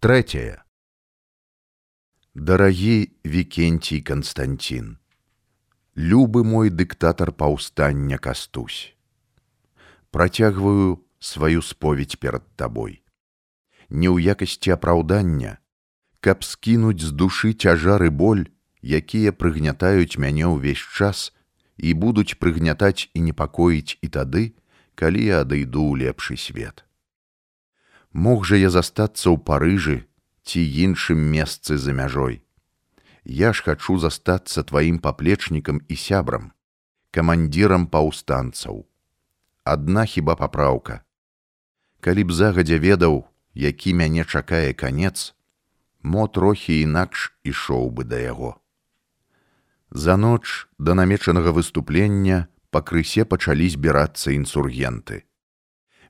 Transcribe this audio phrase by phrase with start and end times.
[0.00, 0.62] Трэцяе.
[2.34, 4.96] Дарагі Вікенцій Канстанцін,
[5.96, 8.94] Любы мой дыктатар паўстання кастусь.
[10.10, 13.02] Працягваю сваю споведь перад табой.
[13.90, 15.58] Не ў якасці апраўдання,
[16.22, 18.46] каб скінуць з душы цяжары боль,
[18.86, 21.34] якія прыгнятаюць мяне ўвесь час
[21.74, 24.54] і будуць прыгнятаць і непакоіць і тады,
[24.94, 26.87] калі я адыйду ў лепшы свет.
[28.18, 29.96] Мог жа я застацца ў парыжы
[30.42, 32.42] ці іншым месцы за мяжой.
[33.22, 36.48] Я ж хачу застацца тваім паплечнікам і сябрам,
[37.14, 38.80] камандзірам паўстанцаў.
[39.62, 40.96] Адна хіба папраўка.
[42.02, 43.22] Калі б загадзя ведаў,
[43.54, 45.30] які мяне чакае канец,
[46.02, 48.50] мо трохі інакш ішоў бы да яго.
[49.94, 55.22] За ноч да намечанага выступлення пакрысе пачалі збірацца інсургенты.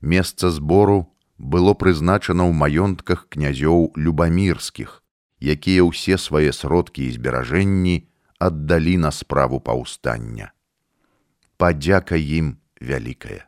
[0.00, 5.02] Месца збору было прызначана ў маёнтках князёў любамірскіх,
[5.38, 7.96] якія ўсе свае сродкі і зберажэнні
[8.38, 10.50] аддалі на справу паўстання.
[11.56, 13.46] Падзяка ім вялікая.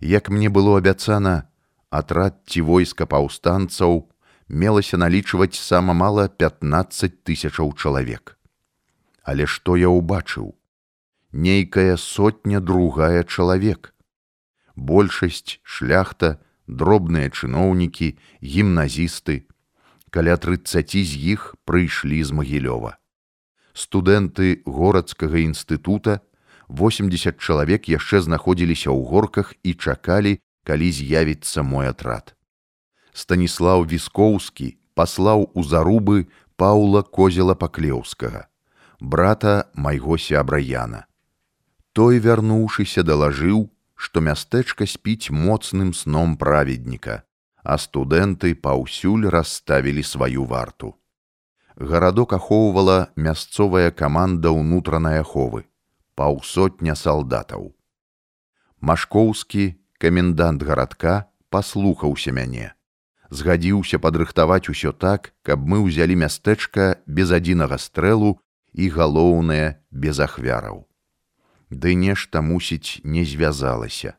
[0.00, 1.48] Як мне было абяцана,
[1.90, 4.08] атрад ці войска паўстанцаў
[4.48, 8.36] мелася налічваць сама мала 15 тысячаў чалавек.
[9.24, 10.54] Але што я ўбачыў?
[11.32, 13.92] Нейкая сотня другая чалавек.
[14.76, 19.48] Большасць шляхта, дробныя чыноўнікі, гімназісты,
[20.12, 22.96] каля трыццаці з іх прыйшлі з магілёва.
[23.72, 26.20] Студэнты горадскага інстытута
[26.68, 32.36] 80 чалавек яшчэ знаходзіліся ў горках і чакалі, калі з'явіцца мой атрад.
[33.16, 36.28] Станіслаў віскоўскі паслаў у зарубы
[36.60, 38.50] паўла козела паклеўскага,
[39.00, 41.06] брата майго сябра Яна.
[41.96, 47.26] Той, вярнуўшыся, далажыў, што мястэчка спіць моцным сном праведніка,
[47.66, 50.94] а студэнты паўсюль расставілі сваю варту.
[51.74, 55.66] Гарадок ахоўвала мясцовая каманда ўнутранай аховы,
[56.14, 57.74] паўсотня салдатаў.
[58.80, 62.74] Машкоўскі, камендант гарадка, паслухаўся мяне.
[63.30, 68.38] Згадзіўся падрыхтаваць усё так, каб мы ўзялі мястэчка без адзінага стрэлу
[68.72, 70.86] і галоўнае без ахвяраў
[71.70, 74.16] ды нешта мусіць не звязалася.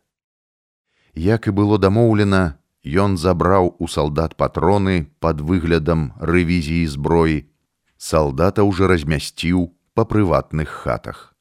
[1.16, 7.50] Як і было дамоўлена, ён забраў у салдат патроны под выглядам рэвізіі зброі,
[7.98, 11.36] салдата ўжо размясціў па прыватных хатах.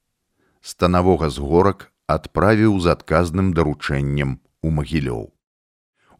[0.61, 5.31] Станавога з горак адправіў з адказным даручэннем у магілёў.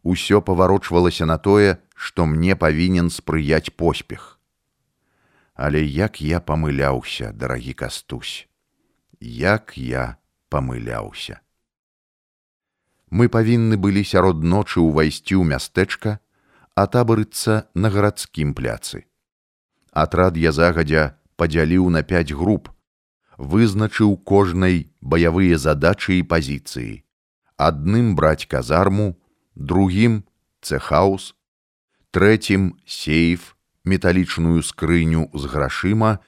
[0.03, 4.39] Усё паварочвалася на тое, што мне павінен спрыяць поспех.
[5.55, 8.48] Але як я памыляўся, дарагі кастусь
[9.19, 10.17] як я
[10.49, 11.41] памыляўся.
[13.09, 16.19] Мы павінны былі сярод ночы ўвайсці ў мястэчка,
[16.75, 19.05] а табарыцца на гарадскім пляцы.
[19.91, 22.69] Атрад я загадзя падзяліў на пяць груп,
[23.37, 27.03] вызначыў кожнай баявыя задачы і пазіцыі.
[27.57, 29.17] Адным браць казарму,
[29.55, 30.23] другім
[30.61, 31.35] цехаус,
[32.11, 36.19] трэцім сейф, металічную скрыню з грашыма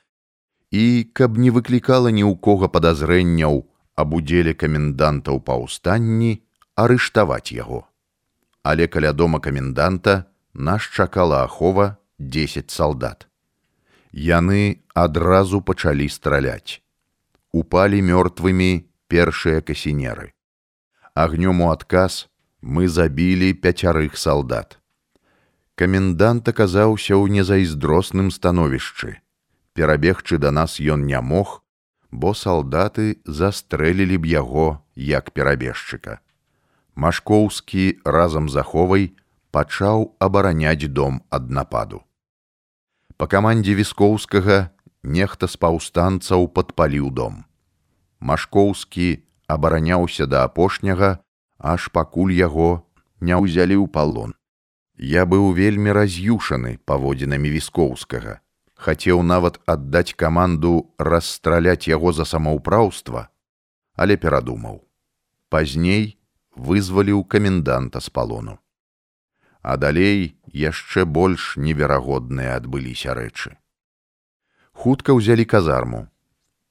[0.71, 3.67] і каб не выклікала ні ў кога падазрэнняў
[3.99, 6.39] аб удзеле камендантаў паўстанні
[6.79, 7.83] арыштаваць яго.
[8.63, 13.27] Але каля дома каменданта нас чакала ахова 10 салдат.
[14.11, 16.79] Яны адразу пачалі страляць.
[17.51, 20.31] Упалі мёртвымі першыя касінеры.
[21.15, 22.31] Агнём у адказ
[22.61, 24.79] мы забілі пяцярых салдат.
[25.75, 29.19] Камендант аказаўся ў незайздросным становішчы
[29.73, 31.61] перабегчы да нас ён не мог,
[32.11, 36.19] бо салдаты застрэлілі б яго як перабежчыка.
[36.95, 39.05] Машкоўскі разам з аховай
[39.51, 42.03] пачаў абараняць дом ад нападу.
[43.15, 47.45] Па камандзе віскоўскага нехта з паўстанцаў падпаліў дом.
[48.19, 51.23] Машкоўскі абараняўся да апошняга,
[51.57, 52.83] аж пакуль яго
[53.21, 54.35] не ўзялі ў палон.
[54.97, 58.41] Я быў вельмі раз'юшаны паводзінамі віскоўскага
[58.81, 63.29] хацеў нават аддаць каманду расстраляць яго за самаўпраўства,
[63.95, 64.81] але перадумаў.
[65.53, 66.17] Пазней
[66.55, 68.57] вызваліў каменданта з палону.
[69.61, 73.53] А далей яшчэ больш неверагодныя адбыліся рэчы.
[74.73, 76.07] Хутка ўзялі казарму.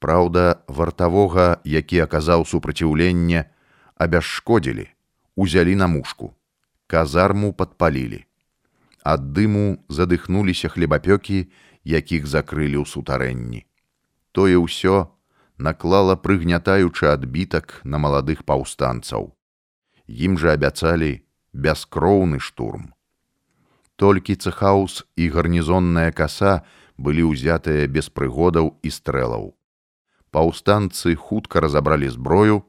[0.00, 3.44] Праўда, вартавога, які аказаў супраціўленне,
[3.94, 4.88] абясшкодзілі,
[5.36, 6.34] узялі на мушку.
[6.90, 8.24] Казарму падпалілі.
[9.04, 11.52] Ад дыму задыхнуліся хлебапёкі,
[11.84, 13.66] якіх закрылі ў сутарэнні.
[14.32, 15.10] Тое ўсё
[15.58, 19.32] наклала прыгнятаючы адбітак на маладых паўстанцаў.
[20.06, 21.22] Ім жа абяцалі
[21.52, 22.92] бяскроўны штурм.
[23.96, 26.64] Толькі цехаус і гарнізонная каса
[26.96, 29.52] былі ўзятыя без прыгодаў і стрэлаў.
[30.30, 32.64] Паўстанцы хутка разабралі зброю,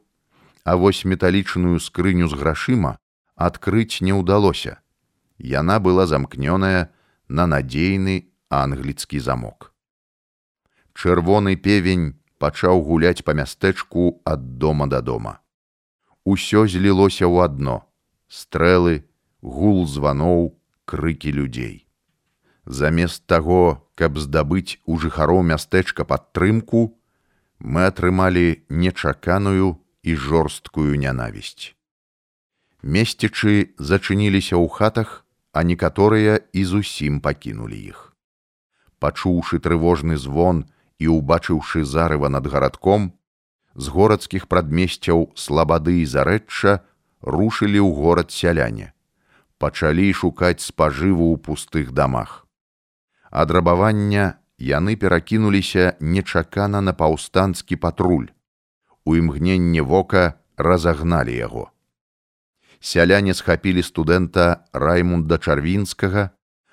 [0.63, 2.97] а вось металічную скрыню з грашыма
[3.35, 4.77] адкрыць не ўдалося.
[5.37, 6.89] Яна была замкнёная
[7.27, 9.71] на надзейны англіцкі замок.
[10.93, 15.39] Чырвоны певень пачаў гуляць па мястэчку ад дома да дома.
[16.25, 17.87] Усё злілося ў адно:
[18.27, 19.07] стрэлы,
[19.41, 21.87] гул званоў, крыкі людзей.
[22.65, 26.97] Замест таго, каб здабыць у жыхароў мястэчка падтрымку,
[27.57, 31.73] мы атрымалі нечаканую і жорсткую нянавісць.
[32.81, 38.10] Месцічы зачыніліся ў хатах, а некаторыя і зусім пакінулі іх.
[39.01, 40.65] Пачуўшы трывожны звон
[41.01, 43.09] і ўбачыўшы зарыва над гарадком,
[43.73, 46.81] з горадскіх прадмесцяў слабады і зарэчча
[47.25, 48.93] рушылі ў горад сяляне.
[49.57, 52.45] Пачалі шукаць спажыву ў пустых дамах.
[53.31, 58.29] Ад рабавання яны перакінуліся нечакана на паўстанскі патруль
[59.05, 61.71] у імгненне вока разагналі яго.
[62.81, 66.29] Сяляне схапілі студэнта Раймунда Чарвінскага,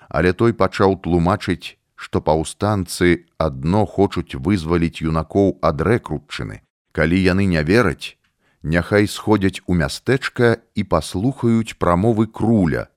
[0.09, 3.09] але той пачаў тлумачыць, што паўстанцы
[3.45, 6.61] адно хочуць вызваліць юнакоў ад рэкрутчыны.
[6.95, 8.15] Калі яны не вераць,
[8.63, 12.87] няхай сходзяць у мястэчка і паслухаюць прамовы круля,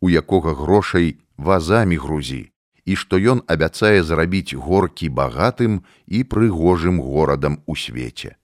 [0.00, 2.42] у якога грошай вазамі грузі,
[2.84, 8.38] і што ён абяцае зрабіць горкі багатым і прыгожым горадам у свеце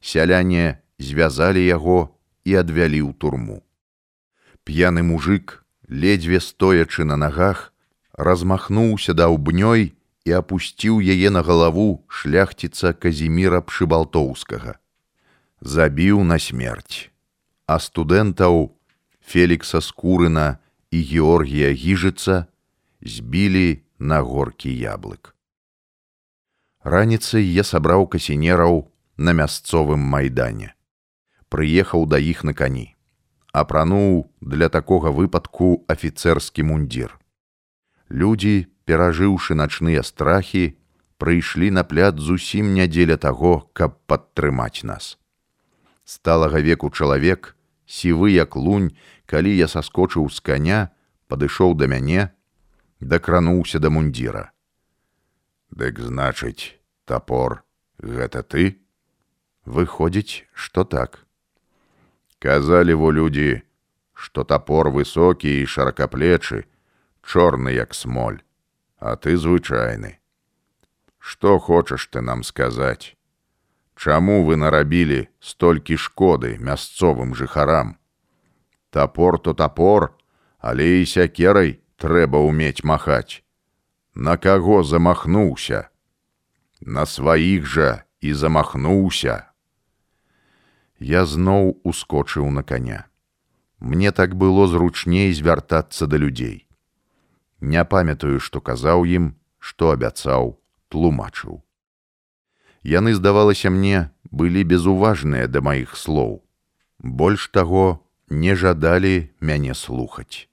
[0.00, 2.14] сяляне звязалі яго
[2.44, 3.58] і адвялі ў турму.
[4.64, 7.72] П'яны мужик, ледзьве стоячы на нагах,
[8.18, 9.94] размахнуўся даўбнёй
[10.26, 14.74] і апусціў яе на галаву шляхціца казіміра пшыбалтоўскага.
[15.62, 17.10] Забіў на смерць.
[17.66, 18.74] А студэнтаў
[19.22, 20.58] Фелікса скурына
[20.90, 22.46] і Георгія гіжыца
[23.00, 25.34] збілі на горкі яблык.
[26.82, 30.74] Раніцай я сабраў касінераў на мясцовым майдане.
[31.48, 32.96] Прыехаў да іх на кані.
[33.52, 37.14] Апрануў для такога выпадку афіцэрскі мундзір.
[38.08, 40.78] Людзі, перажыўшы начныя страхі,
[41.20, 45.18] прыйшлі на пляд зусім нядзеля таго, каб падтрымаць нас.
[46.04, 48.96] Сталага веку чалавек, сівы як лунь,
[49.26, 50.80] калі я саскочыў з каня,
[51.28, 52.32] падышоў да мяне,
[53.00, 54.52] дакрануўся да мундзіра.
[55.68, 57.60] Дык значыць, топор,
[58.00, 58.80] гэта ты?
[59.68, 61.28] Выходзіць, што так.
[62.40, 63.60] Казалі во людзі,
[64.14, 66.64] што топор высокі і шаракаплечы,
[67.28, 68.40] чорны як смоль,
[68.96, 70.16] а ты звычайны.
[71.18, 73.16] Што хочаш ты нам сказаць?
[73.94, 77.98] Чаму вы нарабілі столькі шкоды мясцовым жыхарам?
[78.90, 80.14] Топор то топор,
[80.58, 83.44] але і сякерай трэба ўмець махаць.
[84.14, 85.90] На каго замахнуўся?
[86.80, 87.90] На сваіх жа
[88.24, 89.48] і замахнуўся
[90.98, 93.06] я зноў ускочыў на коня.
[93.78, 96.67] Мне так было зручней звяртацца да людзей.
[97.60, 100.58] Не памятаю, што казаў ім, што абяцаў,
[100.88, 101.62] тлумачыў.
[102.82, 106.42] Яны, здавалася мне, былі безуважныя да маіх слоў.
[106.98, 110.48] Больш таго, не жадалі мяне слухаць.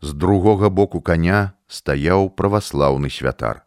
[0.00, 3.64] З другога боку коня стаяў праваслаўны святар.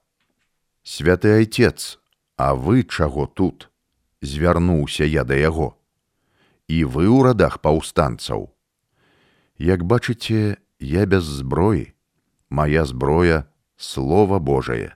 [0.83, 1.99] Святы айцец,
[2.35, 3.69] а вы чаго тут?
[4.21, 5.77] звярнуўся я да яго.
[6.67, 8.51] І вы ў радах паўстанцаў.
[9.57, 11.93] Як бачыце, я без зброі,
[12.49, 13.45] моя зброя
[13.77, 14.95] слова Божае.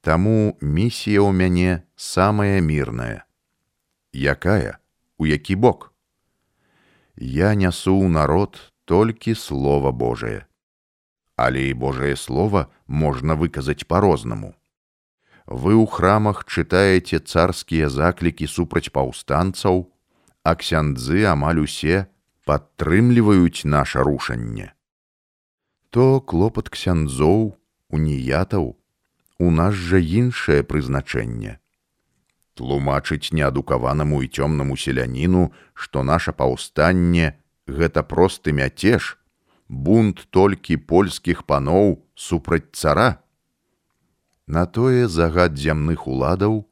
[0.00, 3.24] Таму місія ў мяне самая мірная.
[4.12, 4.78] Якая,
[5.18, 5.92] у які бок?
[7.16, 10.46] Я нясу ў народ толькі слова Божае.
[11.36, 14.54] Але і Божае слово можна выказаць по-рознаму
[15.46, 19.92] вы ў храмах чытаеце царскія заклікі супраць паўстанцаў,
[20.44, 22.08] а ксяндзы амаль усе
[22.48, 24.72] падтрымліваюць наша рушанне.
[25.94, 27.54] То клопат ксяндзоў,
[27.94, 28.64] уніятаў,
[29.38, 31.52] у нас жа іншае прызначэнне.
[32.58, 37.28] Тлумачыць неадукаванаму і цёмнаму селяніну, што наша паўстанне
[37.70, 39.14] гэта просты мяцеж,
[39.68, 43.22] бунт толькі польскіх паноў супраць цара,
[44.50, 46.66] на тое загад зямных уладаў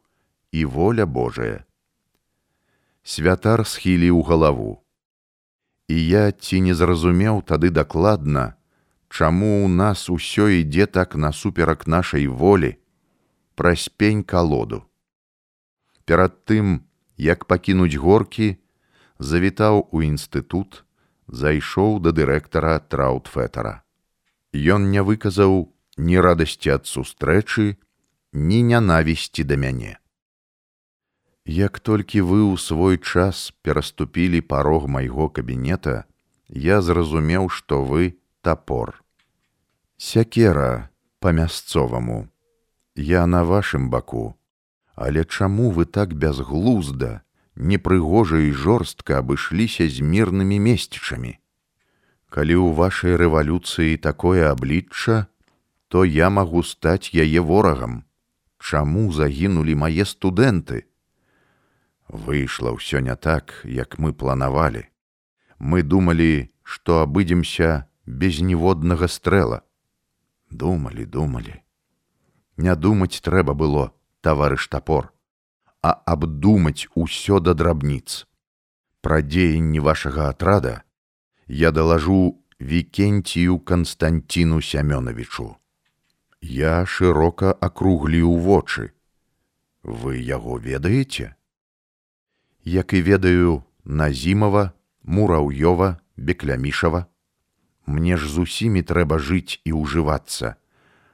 [0.51, 1.63] і воля Божая.
[3.07, 4.83] Святар схіліў галаву.
[5.87, 8.59] І я ці не зразумеў тады дакладна,
[9.13, 12.73] чаму ў нас усё ідзе так насуперак нашай волі
[13.55, 14.89] праз пень калоду.
[16.09, 18.57] Перад тым, як пакінуць горкі,
[19.21, 20.85] завітаў у інстытут,
[21.29, 23.85] зайшоў да дырэктара Траутфетара.
[24.53, 27.77] Ён не выказаў ні радасці ад сустрэчы,
[28.33, 30.01] ні нянавісці да мяне.
[31.45, 36.05] Як толькі вы ў свой час пераступілі парог майго кабінета,
[36.49, 39.02] я зразумеў, што вы тапор.
[40.05, 40.91] Сякера
[41.21, 42.29] па-мясцоваму.
[42.97, 44.35] Я на вашым баку,
[44.97, 47.23] але чаму вы так бязглузда,
[47.55, 51.39] непрыгожа і жорстка абышліся з мірнымі месцічамі?
[52.35, 55.31] Калі ў вашай рэвалюцыі такое аблічча,
[55.87, 58.03] то я магу стаць яе ворагам
[58.59, 60.85] чаму загінулі мае студэнты.
[62.11, 64.83] Выйшла ўсё не так, як мы планавалі.
[65.63, 69.63] Мы думалі, што абыдземся без ніводнага стрэла.
[70.53, 71.55] Думалі, думалі.
[72.61, 73.91] Не думаць трэба было,
[74.21, 75.09] таварыш тапор,
[75.81, 78.29] а абдумаць усё да драбніц.
[79.01, 80.83] Пра дзеянні вашага атрада
[81.49, 85.57] я далажу вікенцію Канстанціну Сямёнавічу.
[86.43, 88.93] Я шырока акругліў вочы.
[89.83, 91.35] Вы яго ведаеце?
[92.65, 94.71] Як і ведаю Назімова,
[95.03, 97.07] Мураўёва, Беклямішава.
[97.87, 100.55] Мне ж з усімі трэба жыць і ўжывацца,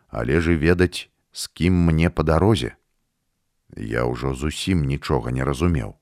[0.09, 2.75] але ж і ведаць, з кім мне па дарозе.
[3.77, 5.97] Я ўжо зусім нічога не разумеў.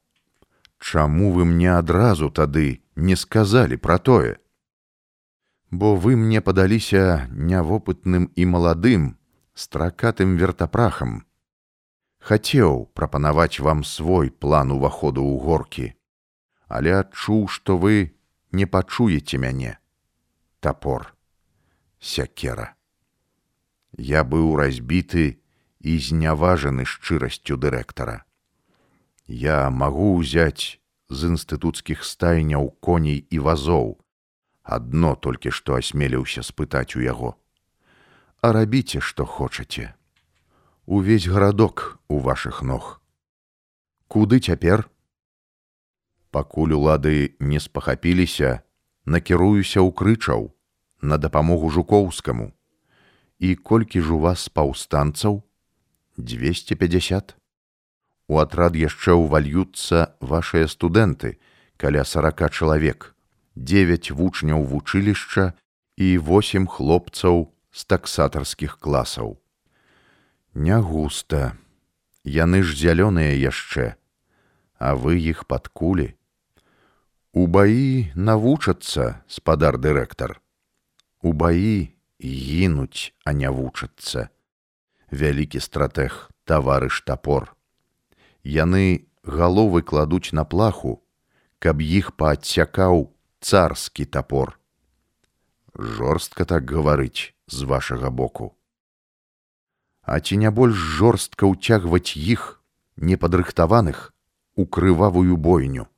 [0.79, 4.37] Чаму вы мне адразу тады не сказалі пра тое?
[5.71, 9.17] бо вы мне падаліся нявопытным і маладым
[9.55, 11.25] стракатым вертапрахам
[12.29, 15.87] хацеў прапанаваць вам свой план уваходу ў горкі
[16.69, 18.15] але адчуў што вы
[18.53, 19.75] не пачуеце мяне
[20.67, 21.15] топор
[22.03, 22.75] сякера.
[23.95, 25.39] Я быў разбіты
[25.79, 28.27] і зняважаны шчырасцю дырэктара.
[29.31, 33.95] Я магу ўзяць з інстытуцкіх стайняў коней і вазоў.
[34.67, 37.39] Адно толькі што асмеліўся спытаць у яго.
[38.43, 39.95] А рабіце што хочаце.
[40.83, 42.99] Увесь гарадок у вашых ног.
[44.11, 44.91] Куды цяпер?
[46.35, 48.67] Пакуль улады не спахапіліся
[49.07, 50.56] накіруюся ў крычаў
[51.07, 52.51] на дапамогу жукоўскаму
[53.39, 55.43] і колькі ж у вас паўстанцаў
[56.19, 57.37] 250
[58.29, 61.37] у атрад яшчэ ўвальюцца вашыя студэнты
[61.77, 63.13] каля сорока чалавек
[63.57, 65.53] девять вучняў вучылішча
[65.97, 69.37] і восем хлопцаў з таксатарскіх класаў.
[70.55, 71.57] Не густа,
[72.25, 73.97] яны ж зялёныя яшчэ,
[74.81, 76.13] а вы іх падкулі.
[77.33, 80.41] У баі навучацца спадар дырэктар.
[81.27, 81.91] У баі
[82.23, 84.29] гінуць, а не вучацца.
[85.11, 87.49] Вялікі стратэг таварыш топор.
[88.47, 90.93] Яны галовы кладуць на плаху,
[91.59, 93.11] каб іх паадсякаў
[93.43, 94.55] царскі топор.
[95.75, 98.55] Жорстка так гаварыць з вашага боку.
[100.03, 102.63] А ці не больш жорстка ўцягваць іх
[103.03, 104.15] непадрыхтаваных
[104.55, 105.91] у крывавую бойню.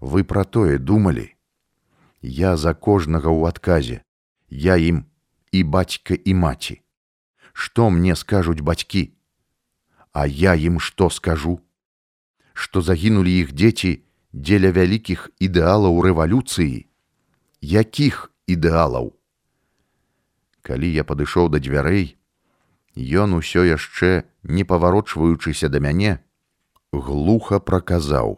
[0.00, 1.30] Вы пра тое думалі.
[2.20, 4.02] Я за кожнага ў адказе,
[4.48, 5.04] я ім
[5.52, 6.80] і бацька і маці.
[7.52, 9.12] Што мне скажуць бацькі?
[10.12, 11.60] А я ім што скажу?
[12.52, 16.84] Што загінулі іх дзеці, дзеля вялікіх ідэалаў рэвалюцыі
[17.72, 18.16] якіх
[18.52, 19.14] ідэалаў
[20.68, 22.04] калі я падышоў да дзвярэй
[23.24, 24.10] ён усё яшчэ
[24.58, 26.12] не паварочваючыся да мяне
[26.92, 28.36] глуха праказаў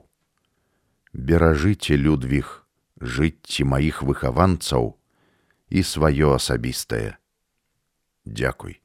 [1.31, 2.55] беражыце людвіг
[3.03, 4.95] жыцці маіх выхаванцаў
[5.71, 7.17] і сваё асабістае
[8.25, 8.81] дзякуй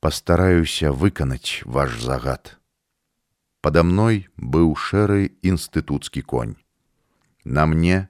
[0.00, 2.56] пастараюся выканаць ваш загад
[3.66, 6.54] Пада мной быў шэры інстытуцкі конь.
[7.42, 8.06] На мне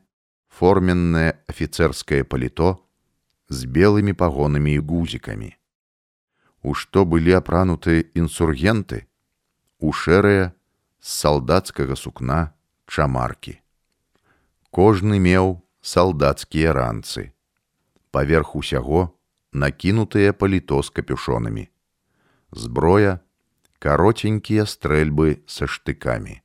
[0.52, 2.84] форменнае афіцэрскае паліто
[3.48, 5.48] з белымі пагонамі і гузікамі.
[6.60, 9.08] У што былі апрануты інсургенты,
[9.80, 10.52] у шэрыя
[11.00, 12.52] з салдацкага сукна
[12.84, 13.56] чамаркі.
[14.68, 17.32] Кожны меў салдацкія ранцы.
[18.16, 19.12] Паверх усяго
[19.52, 21.68] накінутыя паліто з капюшонамі.
[22.48, 23.18] Зброя,
[23.78, 26.40] каротенькія стрэльбы са штыкамі.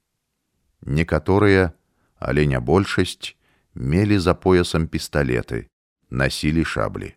[0.83, 1.71] Некаторыя,
[2.19, 3.37] але не большасць,
[3.71, 5.71] мелі за поясам пісталеты,
[6.09, 7.15] насілі шаблі.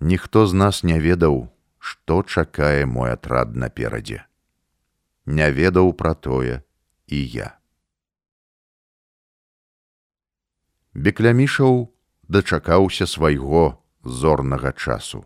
[0.00, 4.24] Ніхто з нас не ведаў, што чакае мой атрад наперадзе.
[5.26, 6.64] Не ведаў пра тое
[7.12, 7.60] і я.
[10.96, 11.92] Беклямішаў
[12.28, 15.24] дачакаўся свайго зорнага часу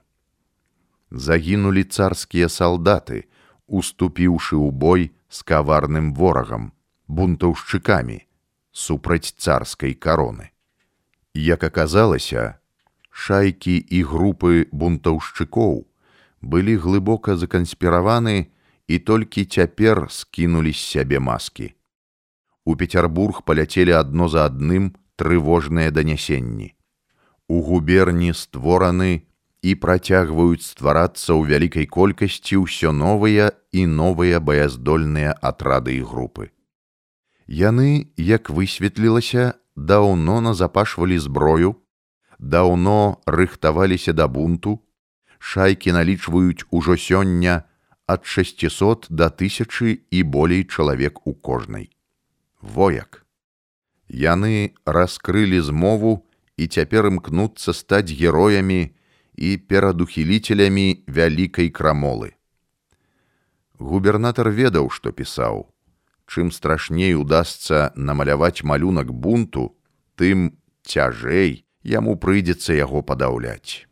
[1.11, 3.26] загінулі царскія салдаты,
[3.66, 6.73] уступіўшы ў бой з каварным ворагам,
[7.07, 8.26] бунтаўшчыкамі
[8.73, 10.50] супраць царскай кароны.
[11.35, 12.59] Як аказалася,
[13.11, 15.87] шайкі і групы бунтаўшчыкоў
[16.40, 18.50] былі глыбока заканспіраваны
[18.87, 21.75] і толькі цяпер скінулі з сябе маскі.
[22.64, 26.75] У Петербург паляцелі адно за адным трывожныя данясенні.
[27.50, 29.26] У губерні створаны
[29.66, 36.54] і працягваюць стварацца ў вялікай колькасці ўсё новыя і новыя баяздольныя атрады і групы.
[37.50, 41.75] Яны, як высветлілася, даўно назапашвалі зброю,
[42.38, 44.78] даўно рыхтаваліся да бунту,
[45.42, 47.66] шайкі налічваюць ужо сёння
[48.07, 51.90] ад 600 да тысячы і болей чалавек у кожнай.
[52.62, 53.26] Вояк.
[54.07, 56.29] Яны раскрылі змову
[56.60, 58.92] і цяпер імкнуцца стаць героямі,
[59.40, 62.36] і перадухіліцелямі вялікай крамолы.
[63.80, 65.72] Губернатар ведаў, што пісаў:
[66.28, 69.72] Чым страшней удасца намаляваць малюнак бунту,
[70.20, 70.52] тым
[70.84, 73.88] цяжэй яму прыйдзецца яго падаўляць.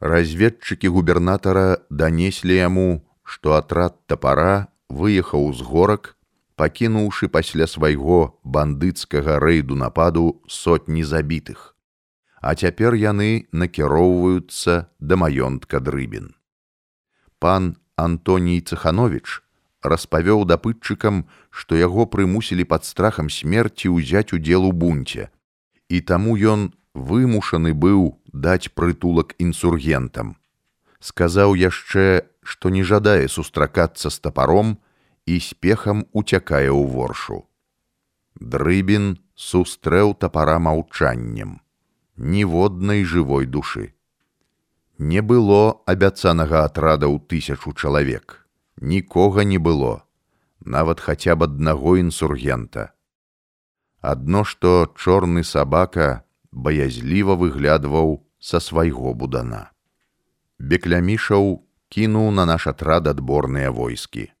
[0.00, 6.16] Разведчыкі губернатара данеслі яму, што атрад тапара выехаў з горак,
[6.58, 10.28] пакінуўшы пасля свайго бандыцкага рэйду нападу
[10.60, 11.74] сотні забітых
[12.40, 16.34] а цяпер яны накіроўваюцца да маёнтка дрыбін.
[17.38, 19.42] Пан Антоній Цханович
[19.82, 25.30] распавёў дапытчыкам, што яго прымусілі пад страхам смерці ўзяць удзел у бунце,
[25.88, 30.36] і таму ён вымушаны быў даць прытулак інсургентам.
[30.98, 34.78] Сказаў яшчэ, што не жадае сустракацца з тапаром
[35.28, 37.40] і спехам уцякае ў воршу.
[38.40, 41.58] Дрыбін сустрэў тапара маўчаннем
[42.18, 43.94] ніводнай жывой душы.
[44.98, 48.46] Не было абяцанага атрада ў тысячу чалавек,
[48.82, 50.02] нікога не было,
[50.60, 52.90] нават хаця б аднаго інсургента.
[54.02, 59.70] Адно што чорны сабака баязліва выглядваў са свайго будана.
[60.58, 64.34] Беклямішаў кінуў на наш атрад адборныя войскі.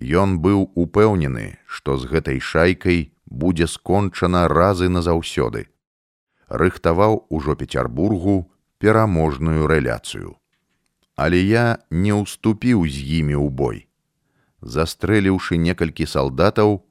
[0.00, 5.68] Ён быў упэўнены, што з гэтай шайкай будзе скончана разы назаўсёды
[6.48, 10.36] рыхтаваў ужо пецярбургу пераможную рэляцыю.
[11.16, 13.78] Але я не ўступіў з імі ў бой.
[14.60, 16.82] Застрэліўшы некалькі салдатаў,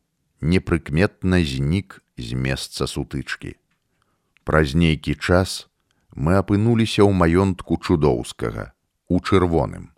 [0.41, 3.55] непрыкметна знік з месца сутычкі.
[4.43, 5.67] Праз нейкі час
[6.15, 8.71] мы апынуліся ў маёнтку чудоўскага,
[9.09, 9.92] у чырвоным.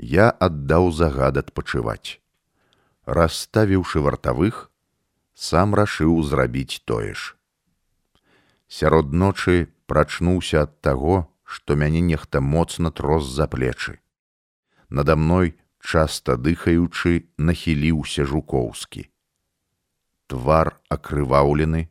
[0.00, 2.16] Я аддаў загад адпачываць.
[3.04, 4.70] Расставіўшы вартавых,
[5.34, 7.36] сам рашыў зрабіць тое ж
[8.70, 13.98] сярод ночы прачнуўся ад таго, што мяне нехта моцна трос за плечы.
[14.88, 19.10] Нада мной, часта дыхаючы, нахіліўся жукоўскі.
[20.30, 21.90] Твар акрываўлены,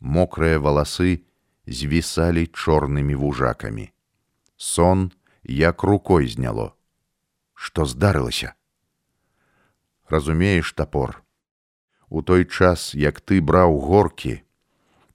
[0.00, 1.22] мокрыя валасы
[1.66, 3.92] звісалі чорнымі вужакамі.
[4.56, 5.12] Сон
[5.44, 6.74] як рукой зняло.
[7.56, 8.54] Што здарылася?
[10.06, 11.24] Разумееш топор.
[12.08, 14.46] У той час, як ты браў горкі,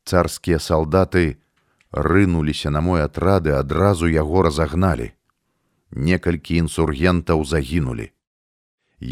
[0.03, 1.37] царскія салдаты
[1.91, 5.11] рынуліся на мой атрады адразу яго разагналі
[5.91, 8.11] некалькі інсургентаў загінулі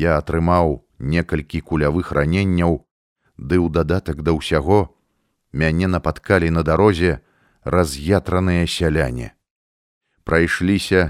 [0.02, 2.80] я атрымаў некалькі кулявых раненняў
[3.38, 4.80] ды ў дадатак да ўсяго
[5.52, 7.20] мяне напаткалі на дарозе
[7.64, 9.34] раз'ятраныя сяляне
[10.24, 11.04] прайшліся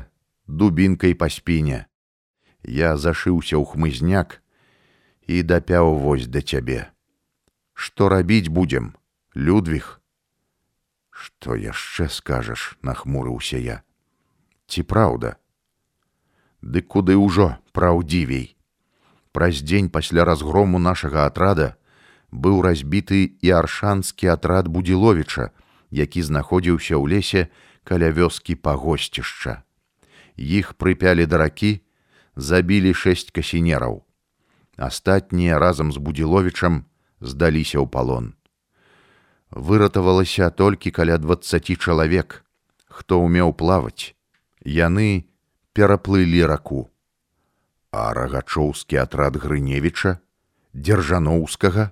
[0.48, 1.86] дубінкай па спіне
[2.64, 4.40] я зашыўся ў хмызняк
[5.28, 6.90] і дапяў вось да цябе
[7.80, 8.92] што рабіць будзем
[9.36, 10.02] Людвіг.
[11.10, 13.78] Што яшчэ скажаш, нахмурыўся я.
[14.68, 15.40] Ці праўда?
[16.60, 18.60] Ды куды ўжо праўдзівей.
[19.32, 21.80] Праз дзень пасля разгрому нашага атрада
[22.36, 25.56] быў разбіты і аршанскі атрад будзіловіча,
[25.88, 27.48] які знаходзіўся ў лесе
[27.88, 29.64] каля вёскі пагосцішча.
[30.36, 31.80] Іх прыпялі да ракі,
[32.40, 34.02] забілі шэсць касінераў.
[34.80, 36.84] Астатнія разам з будзіловічам
[37.20, 38.40] здаліся ў палон
[39.52, 42.46] выратавалася толькі каля двадцаці чалавек,
[42.88, 44.14] хто ўмеў плаваць,
[44.62, 45.26] яны
[45.74, 46.90] пераплылі раку.
[47.92, 50.22] А рагачоўскі атрад грыневіча,
[50.74, 51.92] дзяржаноўскага.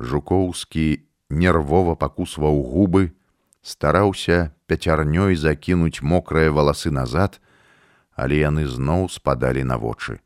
[0.00, 3.12] Жукоўскі нервова пакусваў губы,
[3.60, 7.36] стараўся пяцярнёй закінуць мокрыя валасы назад,
[8.14, 10.20] але яны зноў спадалі на вочы.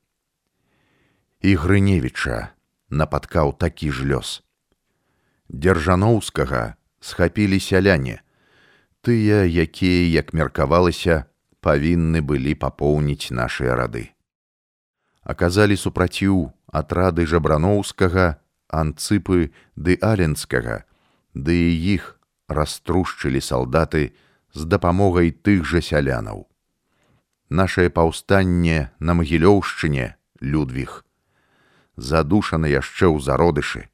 [1.40, 2.56] І грыневіча
[2.90, 4.42] напаткаў такі ж лёс
[5.50, 8.22] дзяржаноўскага схапілі сяляне
[9.06, 11.26] тыя якія як меркавалася
[11.62, 14.10] павінны былі папоўніць нашыя рады
[15.22, 18.26] аказалі супраціў атрады жабраноўскага
[18.70, 20.82] анцыпы ды аленскага
[21.34, 22.18] ды і іх
[22.48, 24.14] раструшчылі салдаты
[24.54, 26.46] з дапамогай тых жа сялянаў.
[27.48, 31.06] Нашае паўстанне на магілёўшчыне Людвіг
[31.96, 33.88] задушаны яшчэ ў зародышы.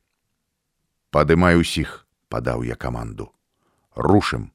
[1.15, 3.31] Падымай усіх, падаў я каманду.
[3.95, 4.51] Рушым.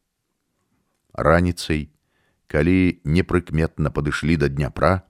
[1.14, 1.90] Раніцай,
[2.48, 5.08] калі непрыкметна падышлі да дняпра,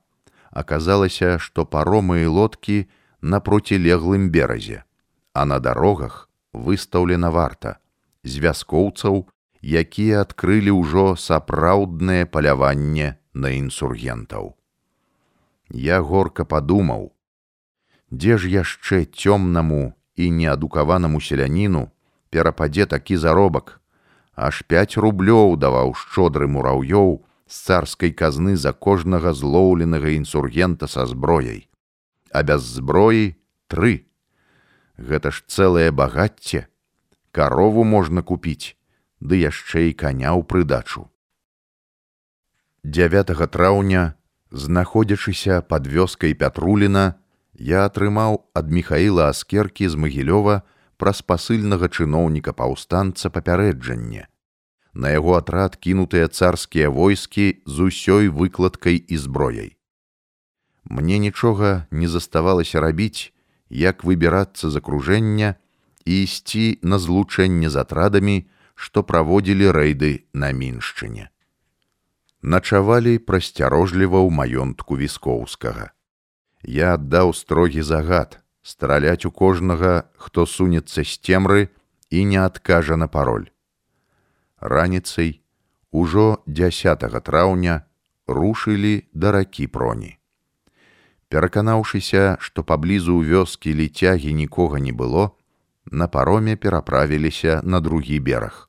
[0.50, 2.86] аказалася, што паромы і лодкі
[3.20, 4.84] на процілеглым беразе,
[5.34, 7.78] а на дарогах выстаўлена варта
[8.22, 9.26] з вяскоўцаў,
[9.62, 14.58] якія адкрылі ўжо сапраўднае паляванне на інсургентаў.
[15.70, 17.12] Я горка падумаў,
[18.10, 21.88] дзе ж яшчэ цёмнаму і неадукаванаму селяніну
[22.30, 23.80] перападзе такі заробак,
[24.34, 31.68] аж 5 рублёў даваў шчодры мураўёў з царскай казны за кожнага злоўленага інсургента са зброяй,
[32.32, 33.36] а без зброі
[33.68, 34.04] тры.
[34.98, 36.66] Гэта ж цэлае багацце,
[37.30, 38.74] карову можна купіць,
[39.20, 41.06] ды яшчэ і каня ў прыдачу.
[42.84, 44.14] 9 траўня,
[44.50, 47.18] знаходзячыся пад вёскай Пятруліна,
[47.54, 50.62] я атрымаў ад Михаіла Аскеркі з Магілёва
[50.96, 54.30] праз пасыльнага чыноўніка паўстанца папярэджанне.
[54.94, 59.74] На яго атрад кінутыя царскія войскі з усёй выкладкай і зброяй.
[60.84, 63.34] Мне нічога не заставалася рабіць,
[63.68, 65.58] як выбірацца з акружэння
[66.06, 68.46] і ісці на злучэнне з атрадамі,
[68.78, 71.34] што праводзілі рэйды на міншчыне.
[72.42, 75.90] Начавалі прасцярожліва ў маёнтку віскоўскага
[76.62, 81.68] я аддаў строгі загад страляць у кожнага, хто сунецца з цемры
[82.10, 83.48] і не адкажа на пароль.
[84.60, 85.40] Раніцай
[85.90, 87.82] ужо 10 траўня
[88.26, 90.18] рушылі да ракі проні.
[91.28, 95.32] Пераканаўшыся, што паблізу ў вёскі ліцягі нікога не было,
[95.90, 98.68] на пароме пераправіліся на другі бераг.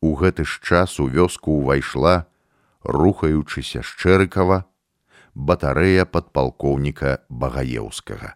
[0.00, 2.26] У гэты ж час у вёску ўвайшла,
[2.86, 4.64] рухаючыся шчэрыкава,
[5.34, 8.34] батарэя падпалкоўніка багаеўскага.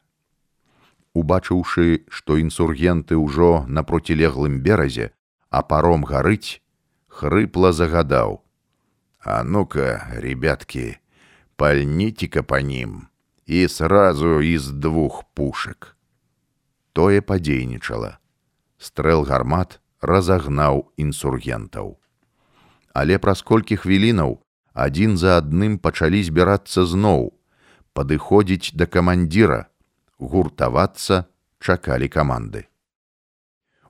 [1.15, 5.11] Убачыўшы, што інсургенты ўжо на процілеглым беразе,
[5.51, 6.63] а паром гарыць,
[7.09, 8.43] хрыпла загадаў:
[9.25, 10.99] «А ну-ка, ребятки,
[11.57, 13.11] пальніце-ка па ним
[13.51, 15.97] і сразу из двух пушек.
[16.93, 18.17] Тое падзейнічала.
[18.79, 22.00] Стрэл гармат разагнаў інсургентаў.
[22.93, 24.39] Але праз колькі хвілінаў
[24.75, 27.31] адзін за адным пачалі збірацца зноў,
[27.93, 29.67] падыходзіць да камандзіра,
[30.19, 31.27] гуртавацца
[31.59, 32.67] чакалі каманды.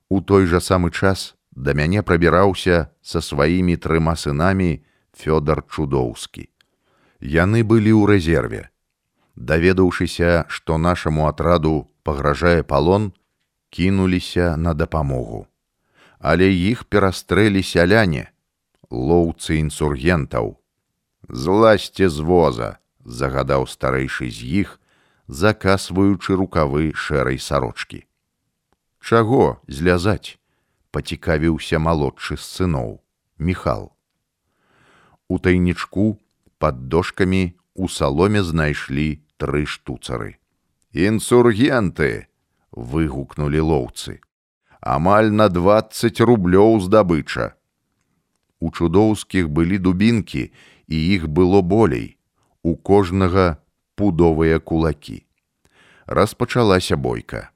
[0.08, 4.82] У той жа самы час да мяне прабіраўся са сваімі трыма сынамі
[5.14, 6.48] Фёдор Чудоўскі.
[7.20, 8.62] Яны былі ў рэзерве.
[9.36, 13.12] Даведаўшыся, што нашаму атраду пагражае палон,
[13.70, 15.46] кінуліся на дапамогу.
[16.18, 18.32] Але іх перастрэлі сяляне,
[18.90, 20.58] лоўцы інсургентаў,
[21.28, 24.78] зласце з воза загадаў старэйшы з іх
[25.26, 28.04] закасваючы рукавы шэрай сарочки
[29.00, 30.38] чаго злязаць
[30.92, 33.00] пацікавіўся малодшы з сыноў
[33.38, 33.90] міхал.
[35.28, 36.18] У тайнічку
[36.58, 40.36] под дошкамі у саломе знайшлі тры штуцары.
[40.92, 42.26] Інсургенты
[42.72, 44.20] выгукнули лоўцы.
[44.80, 47.54] Амаль на двадцать рублёў здабыча
[48.60, 50.50] у чудоўскіх былі дубінкі
[50.86, 52.16] і іх было болей,
[52.62, 53.56] у кожнага
[53.96, 55.24] пудовыя кулакі.
[56.06, 57.50] Распачалася бойка.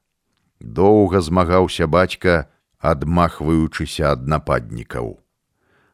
[0.60, 5.18] Доўга змагаўся бацька, адмахваючыся ад нападнікаў.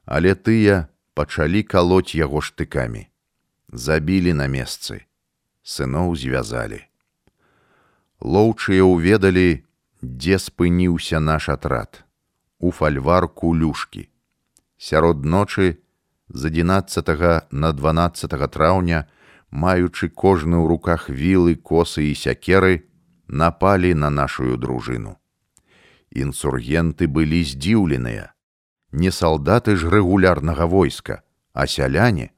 [0.04, 3.06] Але тыя пачалі калоць яго штыкамі.
[3.72, 5.06] Забілі на месцы.
[5.62, 6.82] Сыноў звязалі.
[8.20, 9.64] Лоўчыя ўведалі,
[10.02, 12.04] дзе спыніўся наш атрад.
[12.58, 14.09] У фальварку люшкі.
[14.82, 15.78] Сярод ночы
[16.28, 19.04] з 11 на 12 траўня,
[19.50, 22.88] маючы кожны ў руках вілы, косы і сякеры,
[23.28, 25.20] напалі на нашу дружыну.
[26.08, 28.32] Інсургенты былі здзіўленыя.
[28.96, 31.20] Не салдаты ж рэгулярнага войска,
[31.52, 32.32] а сяляне.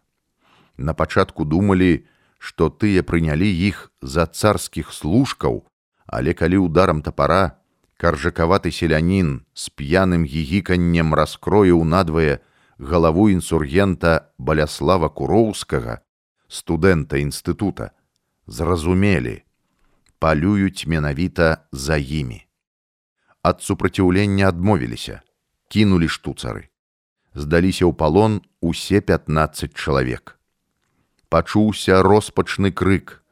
[0.76, 2.10] На пачатку думалі,
[2.42, 5.62] што тыя прынялі іх за царскіх служкаў,
[6.10, 7.61] але калі ударам тапара,
[8.02, 12.42] каржакаваты селянін з п'яным гігіканнем раскроіў надвае,
[12.82, 16.02] галаву інсургента баляслава куроўскага
[16.50, 17.94] студэнта інстытута.
[18.50, 19.46] Зразумелі
[20.18, 22.42] палююць менавіта за імі.
[23.42, 25.22] Ад супраціўлення адмовіліся
[25.70, 26.74] кінулі штуцары.
[27.38, 30.42] Здаліся ў палон усе 15 чалавек.
[31.30, 33.22] Пачуўся роспачны крык.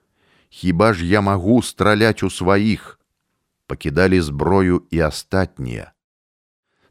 [0.48, 2.99] Хіба ж я магу страляць у сваіх
[3.70, 5.92] пакідалі зброю і астатнія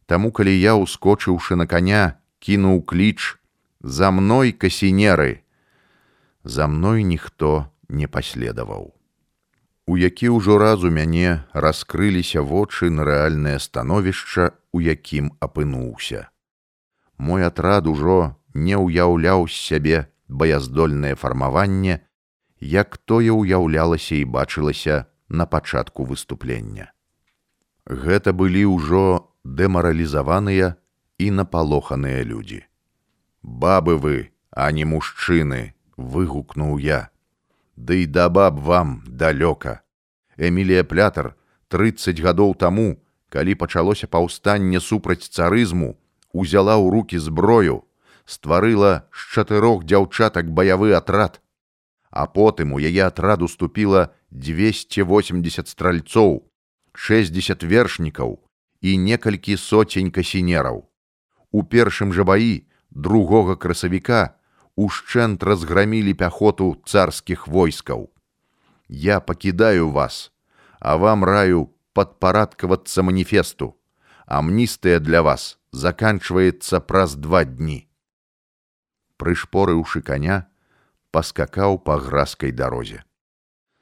[0.09, 3.37] Таму калі я, ускочыўшы на коня, кінуў кліч
[3.83, 5.45] за мной касінеры,
[6.43, 8.89] за мной ніхто не паследаваў.
[9.85, 16.33] У які ўжо раз у мяне раскрыліся вочы на рэальнае становішча, у якім апынуўся.
[17.21, 22.01] Мой атрад ужо не ўяўляў з сябе баяздольнае фармаванне,
[22.57, 26.91] як тое ўяўлялася і бачылася на пачатку выступлення.
[27.85, 30.75] Гэта былі ўжо дэмаралізаваныя
[31.17, 32.65] і напалоханыя людзі.
[33.41, 37.09] Бабы вы, а не мужчыны, выгукнуў я.
[37.75, 39.81] Ды да баб вам далёка.
[40.37, 41.35] Эмілія плятар
[41.69, 45.95] 30 гадоў таму, калі пачалося паўстанне супраць царызму,
[46.33, 47.85] узяла ў руки зброю,
[48.25, 51.41] стварыла з чатырох дзяўчатак баявы атрад,
[52.09, 56.45] а потым у яе атрад уступіла 280 стральцоў,
[56.93, 58.37] 60 вершнікаў
[58.81, 60.85] і некалькі соцень касінераў.
[61.51, 64.37] У першым жа баі другога красавіка
[64.77, 68.09] ушчэнт разграмілі пяхоту царскіх войскаў.
[68.87, 70.31] Я пакідаю вас,
[70.79, 73.75] а вам раю падпарадкавацца маніфесту.
[74.29, 77.89] Амністыя для вас заканчваецца праз два дні.
[79.17, 80.45] Прышпорыўшы коня,
[81.11, 83.03] паскакаў па гразкай дарозе.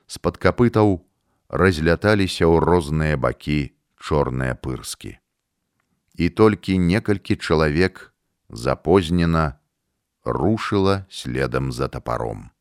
[0.07, 1.03] З-пад капытаў
[1.51, 5.19] разляталіся ў розныя бакі чорныя пырскі.
[6.15, 8.13] І толькі некалькі чалавек
[8.49, 9.59] запознена
[10.23, 12.51] рушыла следам за тапаром.